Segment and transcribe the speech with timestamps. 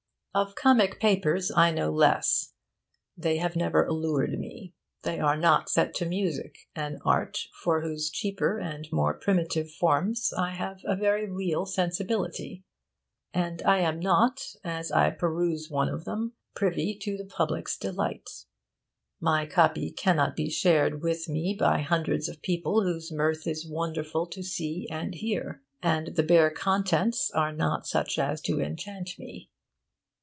[0.33, 2.53] Of comic papers I know less.
[3.17, 4.73] They have never allured me.
[5.01, 10.31] They are not set to music an art for whose cheaper and more primitive forms
[10.31, 12.63] I have a very real sensibility;
[13.33, 18.29] and I am not, as I peruse one of them, privy to the public's delight:
[19.19, 24.25] my copy cannot be shared with me by hundreds of people whose mirth is wonderful
[24.27, 25.61] to see and hear.
[25.83, 29.49] And the bare contents are not such as to enchant me.